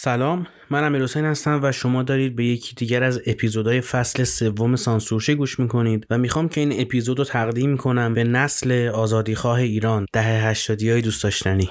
[0.00, 4.76] سلام من امیر حسین هستم و شما دارید به یکی دیگر از اپیزودهای فصل سوم
[4.76, 10.06] سانسورشه گوش می‌کنید و می‌خوام که این اپیزود رو تقدیم کنم به نسل آزادیخواه ایران
[10.12, 11.70] دهه هشتادی های دوست داشتنی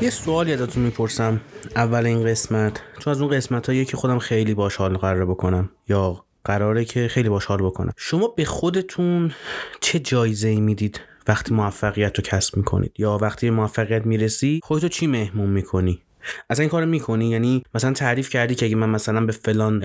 [0.00, 1.40] یه سوالی ازتون می‌پرسم.
[1.76, 2.82] اول این قسمت.
[2.98, 5.70] چون از اون قسمت هایی که خودم خیلی باش حال قراره بکنم.
[5.88, 7.92] یا قراره که خیلی باش حال بکنم.
[7.96, 9.32] شما به خودتون
[9.80, 15.06] چه جایزه ای می‌دید وقتی موفقیت رو کسب می‌کنید؟ یا وقتی موفقیت می‌رسی خودتو چی
[15.06, 16.02] مهمون می‌کنی؟
[16.50, 19.82] اصلا این کارو می‌کنی؟ یعنی مثلا تعریف کردی که اگه من مثلا به فلان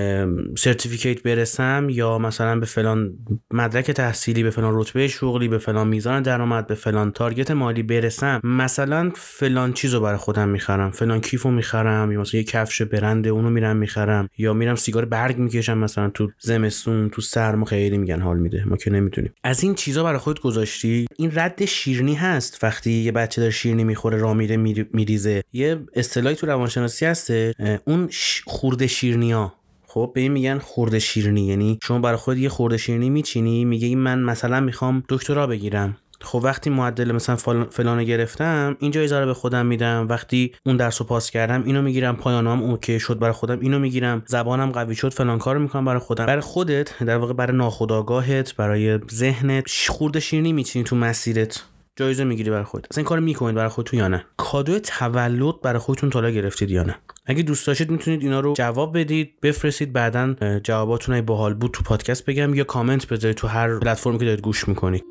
[0.56, 3.14] certificate برسم یا مثلا به فلان
[3.52, 8.42] مدرک تحصیلی به فلان رتبه شغلی به فلان میزان درآمد به فلان target مالی برسم
[8.44, 10.92] مثلا فلان چیزو برای خودم می‌خرم.
[10.92, 15.38] فلان کیفو می‌خرم یا مثلا یه کفش برند اونو میرم می‌خرم یا میرم سیگار برگ
[15.38, 18.64] می‌کشم مثلا تو زمستون تو سرما خیلی میگن حال میده.
[18.66, 19.34] ما که نمی‌تونیم.
[19.44, 22.64] از این چیزا برای خودت گذاشتی؟ این رد شیرنی هست.
[22.64, 24.58] وقتی یه بچه داره شیرنی می‌خوره را میره
[24.94, 25.44] میریزه.
[25.54, 25.80] یه
[26.24, 27.54] اصطلاح تو روانشناسی هسته
[27.86, 28.10] اون
[28.46, 29.54] خورده شیرنیا.
[29.88, 31.48] خب به این میگن خورده شیرنی.
[31.48, 35.98] یعنی شما برای خود یه خورده شیرنی میچینی میگه من مثلا می‌خوام دکترا بگیرم.
[36.22, 37.36] خب وقتی معدل مثلا
[37.66, 40.08] فلان گرفتم این جایزه رو به خودم میدم.
[40.10, 42.16] وقتی اون درس رو پاس کردم اینو می‌گیرم.
[42.16, 44.24] پایانام اوکی شد برای خودم اینو می‌گیرم.
[44.26, 46.26] زبانم قوی شد فلان کارو می‌کنم برای خودم.
[46.26, 51.64] برای خودت در واقع برای ناخودآگاهت برای ذهنت خورده شیرینی میچینی تو مسیرت.
[51.96, 55.80] جایزه می‌گیری برای خود اصلا این کارو می‌کنید برای خودتون یا نه؟ کادو تولد برای
[55.80, 60.60] خودتون تالا گرفتید یا نه؟ اگه دوست داشتید می‌تونید اینا رو جواب بدید بفرستید بعدا
[60.64, 64.68] جواباتون باحال بود تو پادکست بگم یا کامنت بذارید تو هر پلتفرمی که دارید گوش
[64.68, 65.04] می‌کنید.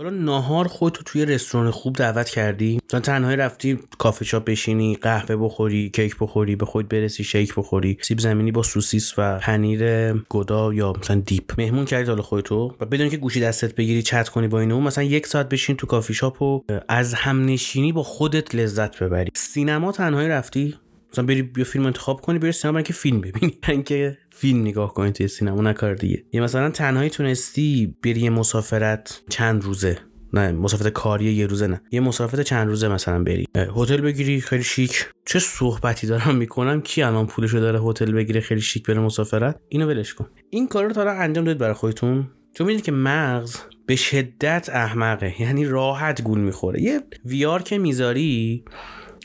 [0.00, 5.36] حالا ناهار خودتو توی رستوران خوب دعوت کردی؟ تا تنهایی رفتی کافه شاپ بشینی قهوه
[5.36, 7.98] بخوری کیک بخوری به خود برسی شیک بخوری.
[8.02, 11.52] سیب زمینی با سوسیس و پنیر گودا یا مثلا dip.
[11.58, 15.04] مهمون کردی حالا خودتو و بدون که گوشی دستت بگیری چت کنی با اینو مثلا
[15.04, 19.30] یک ساعت بشین تو کافی شاپ و از هم نشینی با خودت لذت ببری.
[19.34, 20.74] سینما تنهایی رفتی؟
[21.12, 23.58] مثلا بری یه فیلم انتخاب کنی بری سینما که فیلم ببینی.
[23.68, 26.24] اینکه فیلم نگاه کنی توی سینما نه کار دیگه.
[26.32, 29.98] یا مثلا تنهایی تونستی بری یه مسافرت چند روزه.
[30.32, 31.82] نه مسافرت کاری یه روزه نه.
[31.90, 33.46] یه مسافرت چند روزه مثلا بری.
[33.76, 35.06] هتل بگیری خیلی شیک.
[35.26, 39.86] چه صحبتی دارم می‌کنم؟ کی الان پولشو داره هتل بگیره خیلی شیک بره مسافرت؟ اینو
[39.86, 40.28] ولش کن.
[40.50, 43.56] این کار رو تا انجام دادید برای خودتون؟ چون می‌دونید که مغز
[43.86, 45.42] به شدت احمقه.
[45.42, 46.82] یعنی راحت گول می‌خوره.
[46.82, 48.64] یه ویار که می‌ذاری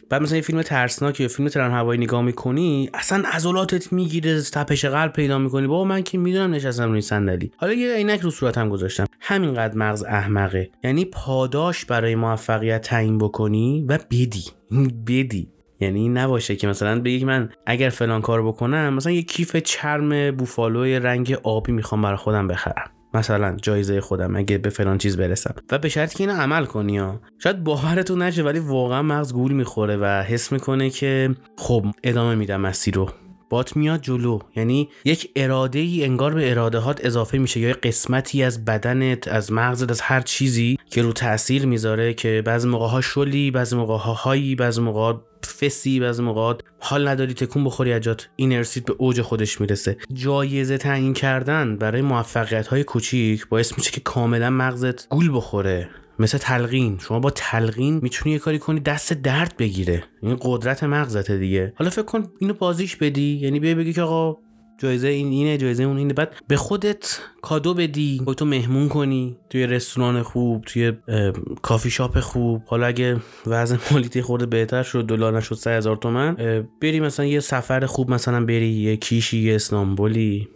[0.09, 4.85] بعد مثلا یه فیلم ترسناک یا فیلم ترن هوایی نگاه می‌کنی اصلا عضلاتت می‌گیره تپش
[4.85, 5.67] قلب پیدا می‌کنی.
[5.67, 7.51] بابا من که می‌دونم نشستم روی صندلی.
[7.57, 9.05] حالا یه عینک رو صورتم گذاشتم.
[9.21, 10.69] همینقدر مغز احمقه.
[10.83, 14.43] یعنی پاداش برای موفقیت تعیین بکنی و بدی.
[15.07, 15.47] بدی.
[15.79, 20.99] یعنی نباشه که مثلا بگی من اگر فلان کار بکنم مثلا یه کیف چرم بوفالوی
[20.99, 22.91] رنگ آبی می‌خوام برای خودم بخرم.
[23.15, 25.55] مثلا جایزه خودم اگه به فلان چیز برسم.
[25.71, 27.21] و به شرطی که اینو عمل کنی ها.
[27.43, 32.61] شاید باورتون نشه ولی واقعا مغز گول می‌خوره و حس می‌کنه که خب ادامه میدم
[32.61, 33.09] مسیر رو.
[33.49, 34.39] بات میاد جلو.
[34.55, 39.51] یعنی یک اراده ای انگار به اراده هات اضافه میشه یا قسمتی از بدنت از
[39.51, 43.97] مغزت از هر چیزی که رو تاثیر می‌ذاره که بعضی موقع ها شلی بعضی موقع
[43.97, 45.13] ها هایی بعضی موقع
[45.47, 49.97] فسی بعضی موقع حال نداری تکون بخوری اجات این ارسید به اوج خودش می‌رسه.
[50.13, 55.89] جایزه تعیین کردن برای موفقیت های کوچیک باعث میشه که کاملا مغزت گول بخوره.
[56.19, 56.99] مثل تلقین.
[57.01, 60.03] شما با تلقین می‌تونی یه کاری کنی دست درد بگیره.
[60.21, 61.73] این قدرت مغزته دیگه.
[61.75, 64.37] حالا فکر کن اینو بازیش بدی یعنی بیای بگی که آقا
[64.77, 66.13] جایزه این اینه جایزه اون اینه.
[66.13, 69.37] بعد به خودت کادو بدی خودتو مهمون کنی.
[69.49, 70.93] توی رستوران خوب توی
[71.61, 72.61] کافی شاپ خوب.
[72.65, 73.17] حالا اگه
[73.47, 76.35] وضع مالیت یه خورده بهتر شد دلار نشد 3000 تومن
[76.81, 80.47] بری مثلا یه سفر خوب مثلا بری یه کیشی یه اسلامبولی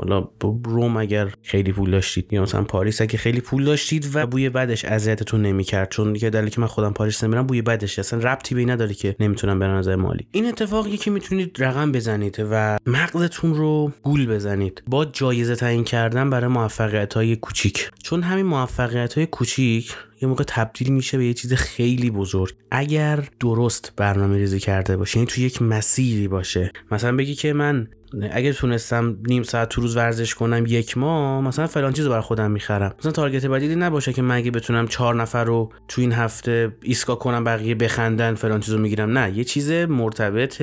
[0.00, 0.28] حالا
[0.64, 4.84] روم اگر خیلی پول داشتید یا مثلا پاریس اگه خیلی پول داشتید و بوی بدش
[4.84, 8.64] اذیتتون نمی‌کرد چون دیگه دلیلی که من خودم پاریس نمیرم بوی بدش اصلا ربطی به
[8.64, 10.26] نداره که نمی‌تونم به نظر مالی.
[10.32, 14.82] این اتفاقی که می‌تونید رقم بزنید و مغزتون رو گول بزنید.
[14.86, 17.90] با جایزه تعیین کردن برای موفقیت های کوچیک.
[18.02, 22.54] چون همین موفقیت های کوچیک یه موقع تبدیل میشه به یه چیز خیلی بزرگ.
[22.70, 26.72] اگر درست برنامه ریزی کرده باشه یعنی تو یک مسیری باشه.
[26.90, 27.88] مثلا بگی که من
[28.32, 32.50] اگه تونستم نیم ساعت تو روز ورزش کنم یک ماه مثلا فلان چیز برای خودم
[32.50, 32.94] می‌خرم.
[32.98, 37.44] مثلا تارگت بعدی نباشه که مگه بتونم چهار نفر رو تو این هفته ایسکا کنم
[37.44, 39.18] بقیه بخندن فلان چیزو می‌گیرم.
[39.18, 40.62] نه یه چیز مرتبط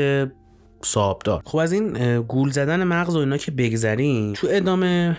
[1.26, 5.18] دار خب از این گول زدن مغز و اینا که بگذریم تو ادامه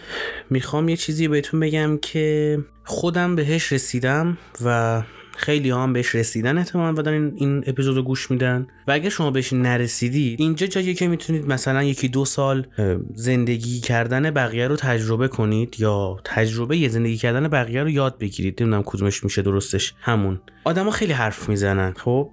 [0.50, 5.02] می‌خوام یه چیزی بهتون بگم که خودم بهش رسیدم و
[5.38, 8.66] خیلی هم بهش رسیدن احتمال و دارین این اپیزود رو گوش میدن.
[8.86, 12.66] و اگر شما بهش نرسیدید اینجا جایی که می‌تونید مثلا یکی دو سال
[13.14, 18.62] زندگی کردن بقیه رو تجربه کنید یا تجربه یه زندگی کردن بقیه رو یاد بگیرید.
[18.62, 19.94] نمی‌دونم کدومش میشه درستش.
[20.00, 20.40] همون.
[20.64, 21.92] آدما خیلی حرف می‌زنن.
[21.92, 22.30] خب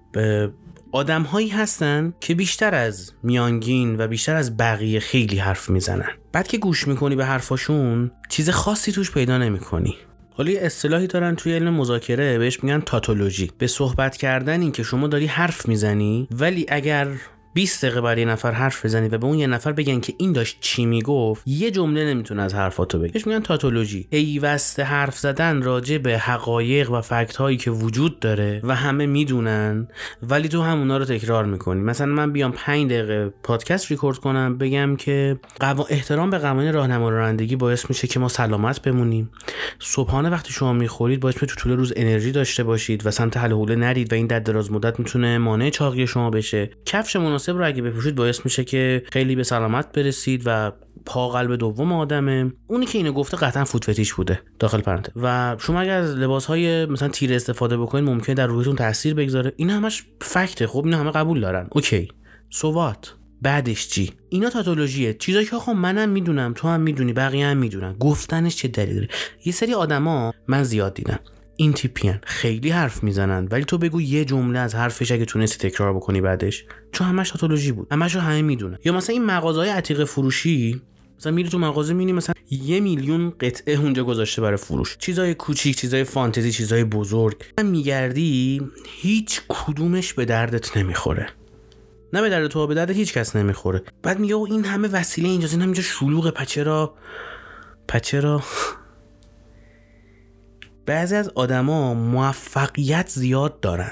[0.92, 6.10] آدم هایی هستن که بیشتر از میانگین و بیشتر از بقیه خیلی حرف می‌زنن.
[6.31, 9.96] بعد که گوش می‌کنی به حرفاشون چیز خاصی توش پیدا نمی‌کنی.
[10.38, 13.52] حالا یه اصطلاحی دارن توی علم مذاکره بهش میگن تاتولوژی.
[13.58, 17.08] به صحبت کردن این که شما داری حرف می‌زنی ولی اگر
[17.56, 20.34] 20 دقیقه برای یه نفر حرف بزنی و به اون یه نفر بگن که این
[20.34, 23.22] داشت چی می‌گفت یه جمله نمی‌تونه از حرفاتو بگه.
[23.25, 24.07] میگن تاتولوژی.
[24.12, 29.88] پیوسته حرف زدن راجع به حقایق و فکت هایی که وجود داره و همه می‌دونن
[30.24, 31.81] ولی تو همونا رو تکرار می‌کنی.
[31.81, 35.86] مثلا من بیام 5 دقیقه پادکست ریکورد کنم بگم که قوا...
[35.90, 39.31] احترام به قوانین راهنما رانندگی باعث میشه که ما سلامت بمونیم.
[39.80, 43.75] صبحانه وقتی شما می‌خورید باعث میشه تو طول روز انرژی داشته باشید و سمت حل
[43.75, 46.69] نرید و این در دراز مدت می‌تونه مانع چاقی شما بشه.
[46.86, 47.16] کفش
[47.51, 50.71] رو اگه بپوشید باعث میشه که خیلی به سلامت برسید و
[51.06, 52.51] پا قلب دوم آدمه.
[52.68, 56.45] اونی که اینو گفته قطعا فوت فتیش بوده داخل پرنته و شما اگر از لباس
[56.45, 59.53] های مثلا تیر استفاده بکنید ممکنه در روحتون تاثیر بگذاره.
[59.56, 60.68] این همش فکته.
[60.68, 61.68] خب اینا همه قبول دارن.
[61.71, 62.07] اوکی.
[62.50, 65.13] سوات بعدش چی؟ اینا تاتولوژیه.
[65.13, 67.94] چیزایی که آقا منم می‌دونم تو هم می‌دونی بقیه هم می‌دونن.
[67.94, 69.07] گفتنش چه دلیلی؟
[69.45, 71.19] یه سری آدما من زیاد دیدم.
[71.57, 73.48] این تیپیان خیلی حرف می‌زنن.
[73.52, 76.66] ولی تو بگو یه جمله از حرفش اگه تونستی تکرار بکنی بعدش.
[76.92, 77.88] چون همش تاتولوژی بود.
[77.92, 78.78] همش رو همه می‌دونن.
[78.86, 80.81] یا مثلا این مغازه های عتیق فروشی
[81.19, 84.98] مثلا میری تو مغازه می‌بینی مثلا یه میلیون قطعه اونجا گذاشته برای فروش.
[84.98, 87.38] چیزای کوچیک چیزای فانتزی چیزای بزرگ.
[87.63, 91.30] میگردی هیچ کدومش به دردت نمی‌خوره.
[92.13, 93.84] نه به درد تو به درد هیچ کس نمی‌خوره.
[94.04, 95.54] بعد میگه این همه وسیله اینجاست.
[95.54, 96.31] این همینجا شلوغه.
[96.31, 96.94] پچرا
[97.88, 98.44] چرا
[100.86, 103.92] بعضی از آدما موفقیت زیاد دارن.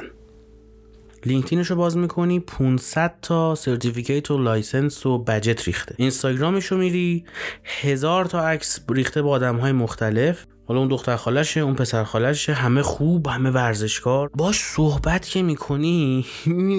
[1.25, 5.95] لینکدینش رو باز می‌کنی 500 تا certificate و license و badge ریخته.
[5.97, 7.25] اینستاگرامش رو میری
[7.63, 10.45] هزار تا عکس ریخته با آدم های مختلف.
[10.67, 14.29] حالا اون دختر خالشه اون پسر خالشه همه خوب همه ورزشکار.
[14.35, 16.25] باش صحبت که می‌کنی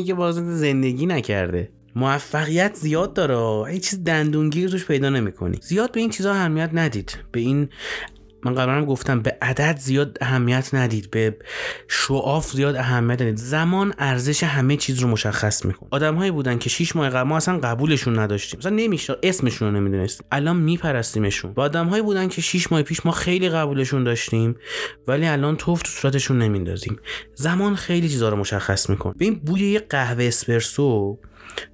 [0.07, 1.71] که باز زندگی نکرده.
[1.97, 5.59] موفقیت زیاد داره هیچ چیز دندونگیر توش پیدا نمی‌کنی.
[5.63, 7.19] زیاد به این چیزها اهمیت ندید.
[7.33, 7.69] به این
[8.45, 11.37] من قبلا گفتم به عدد زیاد اهمیت ندید به
[11.89, 13.37] شعاف زیاد اهمیت ندید.
[13.37, 15.89] زمان ارزش همه چیز رو مشخص می‌کنه.
[15.93, 18.59] آدمهایی بودن که 6 ماه قبل ما اصلا قبولشون نداشتیم.
[18.59, 20.27] مثلا نمیشه اسمشون رو نمی‌دونستیم.
[20.33, 21.53] الان میپرستیمشون.
[21.57, 24.57] و آدمهایی بودن که 6 ماه پیش ما خیلی قبولشون داشتیم
[25.09, 26.99] ولی الان توف تو صورتشون نمیندازیم.
[27.35, 29.15] زمان خیلی چیزا رو مشخص می‌کنه.
[29.19, 31.19] این بوی یه قهوه اسپرسو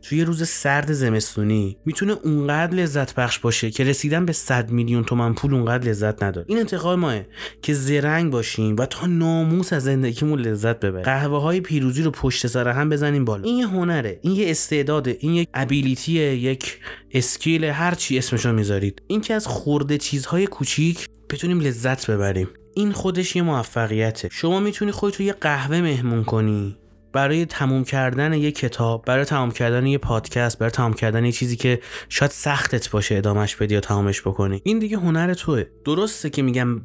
[0.02, 5.34] توی روز سرد زمستونی می‌تونه اونقدر لذت بخش باشه که رسیدن به 100 میلیون تومن
[5.34, 6.46] پول اونقدر لذت نداره.
[6.48, 7.20] این انتقاد ماه
[7.62, 11.04] که زرنگ باشیم و تا ناموس از زندگیمون لذت ببریم.
[11.04, 13.42] قهوه های پیروزی رو پشت سر هم بزنیم بالا.
[13.44, 16.78] این یه هنره این یه استعداده این یک ابیلیتیه یک
[17.12, 19.02] اسکیل هر چی اسمشو می‌ذارید.
[19.06, 22.48] این که از خورده چیزهای کوچیک بتونیم لذت ببریم.
[22.74, 24.28] این خودش یه موفقیته.
[24.32, 26.76] شما می‌تونی خودتو یه قهوه مهمون کنی.
[27.12, 31.56] برای تموم کردن یه کتاب برای تمام کردن یه پادکست برای تمام کردن یه چیزی
[31.56, 34.60] که شاید سختت باشه ادامش بدی یا تمامش بکنی.
[34.64, 35.64] این دیگه هنر توه.
[35.84, 36.80] درسته که میگم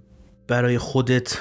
[0.47, 1.37] برای خودت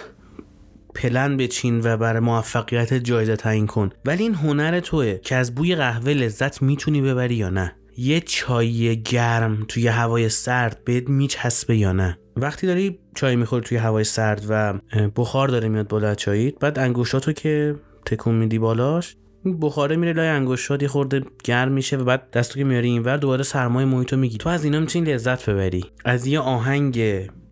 [0.95, 5.75] پلن بچین و برای موفقیت جایزه تعیین کن ولی این هنر توه که از بوی
[5.75, 7.77] قهوه لذت می‌تونی ببری یا نه.
[7.97, 12.19] یه چای گرم توی هوای سرد بهت میچسبه یا نه.
[12.37, 14.75] وقتی داری چای می‌خوری توی هوای سرد و
[15.17, 17.75] بخار داره میاد بالا چاییت بعد انگشتاتو که
[18.07, 22.59] تکون میدی بالاش این بخاره میره لای انگشتات یه خورده گرم میشه و بعد دستو
[22.59, 25.85] که میاری اینور دوباره سرمایه محیطو میگی تو از اینا می‌تونی لذت ببری.
[26.05, 27.01] از یه آهنگ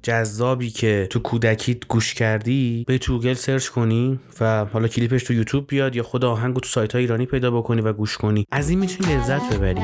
[0.02, 5.32] جذابی که تو کودکیت گوش کردی بری تو گوگل search کنی و حالا کلیپش تو
[5.32, 8.46] یوتیوب بیاد یا خود آهنگو تو سایت های ایرانی پیدا بکنی و گوش کنی.
[8.50, 9.82] از این می‌تونی لذت ببری.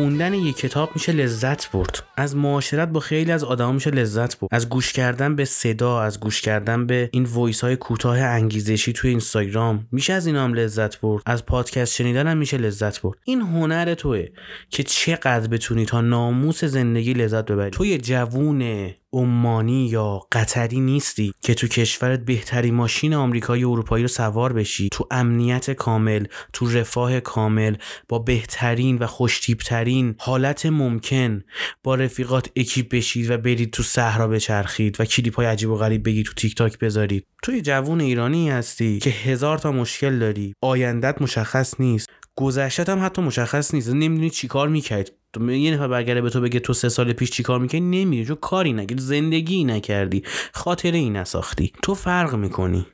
[0.00, 2.02] خوندن یک کتاب میشه لذت برد.
[2.16, 4.48] از معاشرت با خیلی از آدما میشه لذت برد.
[4.54, 9.10] از گوش کردن به صدا از گوش کردن به این voice های کوتاه انگیزشی توی
[9.10, 11.22] اینستاگرام میشه از اینا لذت برد.
[11.26, 13.18] از پادکست شنیدن هم میشه لذت برد.
[13.24, 14.26] این هنر توه
[14.70, 17.70] که چقدر بتونی تا ناموس زندگی لذت ببری.
[17.70, 24.08] تو یه جوون عمانی یا قطری نیستی که تو کشورت بهترین ماشین آمریکایی اروپایی رو
[24.08, 27.76] سوار بشی؟ تو امنیت کامل تو رفاه کامل
[28.08, 31.42] با بهترین و خوشتیبترین حالت ممکن
[31.82, 36.06] با رفیقات اکیپ بشید و برید تو صحرا بچرخید و کلیپ های عجیب و غریب
[36.06, 37.26] بگید تو تیک تاک بذارید.
[37.42, 40.54] توی جوون ایرانی هستی که هزار تا مشکل داری.
[40.62, 42.06] آیندت مشخص نیست.
[42.36, 43.88] گذشتت هم حتی مشخص نیست.
[43.88, 47.60] نمی‌دونی چیکار می‌کرد تو یه نفر برگرده به تو بگه تو سه سال پیش چیکار
[47.60, 48.24] می‌کنی نمی‌دونی.
[48.24, 50.22] چون کاری نکردی زندگی نکردی.
[50.52, 51.72] خاطره ای نساختی.
[51.82, 52.86] تو فرق می‌کنی.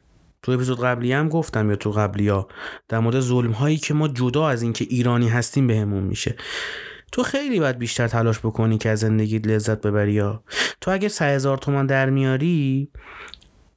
[0.42, 2.48] تو اپیزود قبلی هم گفتم یا تو قبلی ها
[2.88, 6.36] در مورد ظلم هایی که ما جدا از اینکه ایرانی هستیم بهمون میشه.
[7.12, 10.42] تو خیلی باید بیشتر تلاش بکنی که از زندگی لذت ببری یا.
[10.80, 12.90] تو اگه سه هزار تومان در میاری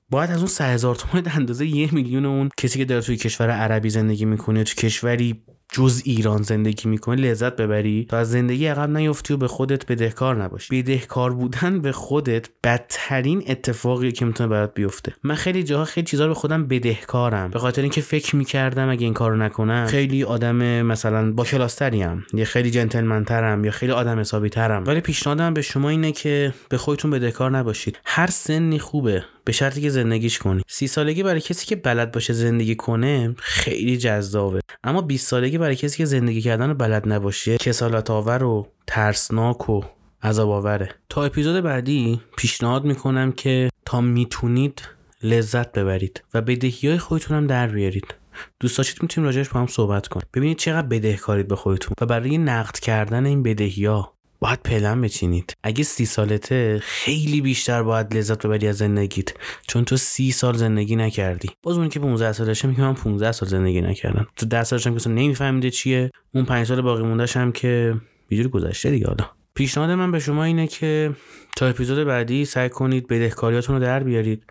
[0.10, 3.50] باید از اون سه هزار تومان اندازه یه میلیون اون کسی که داره توی کشور
[3.50, 8.90] عربی زندگی می‌کنه تو کشوری جز ایران زندگی می‌کنی لذت ببری تا از زندگی عقب
[8.98, 10.82] نیفتی و به خودت بدهکار نباشی.
[10.82, 15.14] بدهکار بودن به خودت بدترین اتفاقی که می‌تونه برات بیفته.
[15.24, 17.52] من خیلی جاها خیلی چیزا رو به خودم بدهکارم.
[17.52, 22.46] به خاطر اینکه فکر می‌کردم اگه این کارو نکنم خیلی آدم مثلا با کلاستریم یا
[22.46, 27.12] خیلی جنتلمنترم یا خیلی آدم حسابی ترم ولی پیشنهادم به شما اینه که به خودتون
[27.12, 28.00] بدهکار نباشید.
[28.06, 29.24] هر سنی خوبه.
[29.50, 30.62] به شرطی که زندگیش کنی.
[30.68, 34.62] سی سالگی برای کسی که بلد باشه زندگی کنه خیلی جذابه.
[34.84, 39.82] اما 20 سالگی برای کسی که زندگی کردن بلد نباشه کسالت آور و ترسناک و
[40.24, 44.82] عذاب آوره تا اپیزود بعدی پیشنهاد می‌کنم که تا می‌تونید
[45.24, 48.16] لذت ببرید و بدهی های خودتون هم در بیارید.
[48.60, 52.38] دوست داشتید می‌تونیم راجعش با هم صحبت کنیم؟ ببینید چقدر بدهکارید به خودتون و برای
[52.38, 55.54] نقد کردن این بدهی ها باید پلن بچینید.
[55.64, 59.30] اگه سی سالته خیلی بیشتر باید لذت ببری از زندگیت.
[59.68, 61.50] چون تو سی سال زندگی نکردی.
[61.64, 64.28] باز اون که 15 سالشه میگه من 15 سال زندگی نکردم.
[64.36, 66.12] تو 10 سالشم که نمیفهمیده چیه.
[66.36, 67.96] اون 5 سال باقی موندهش هم که
[68.28, 69.39] بیجوری گذشته دیگه حالا.
[69.60, 71.12] پیشنهاد من به شما اینه که
[71.56, 74.44] تا اپیزود بعدی سعی کنید بدهکاریاتون رو در بیارید.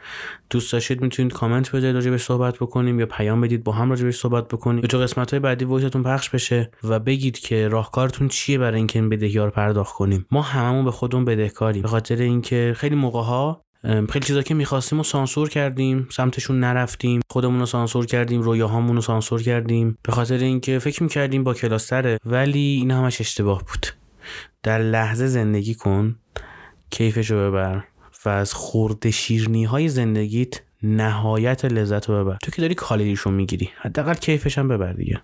[0.51, 4.05] دوست داشتید می‌تونید کامنت بذارید راجع به صحبت بکنیم یا پیام بدید با هم راجع
[4.05, 4.81] به صحبت بکنیم.
[4.81, 9.09] تو قسمت های بعدی وایستون پخش بشه و بگید که راهکارتون چیه برای اینکه این
[9.09, 10.27] بدهی رو پرداخت کنیم.
[10.31, 11.83] ما هممون به خودمون بدهکاریم.
[11.83, 17.21] به خاطر اینکه خیلی موقع ها خیلی چیزا که می‌خواستیم و سانسور کردیم سمتشون نرفتیم.
[17.31, 19.99] خودمون رو سانسور کردیم رویاهامون رو سانسور کردیم.
[20.03, 23.98] به خاطر اینکه فکر می‌کردیم با کلاستره ولی این همش اشتباه بود.
[24.63, 26.17] در لحظه زندگی کن
[26.91, 27.85] کیفشو ببر
[28.25, 32.39] و از خورد شیرنی های زندگیت نهایت لذت رو ببر.
[32.43, 35.21] تو که داری کالریشو می‌گیری حداقل کیفش هم ببر دیگه.